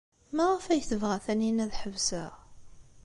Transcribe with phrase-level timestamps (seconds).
[0.35, 2.33] Maɣef ay tebɣa Taninna ad ḥebseɣ?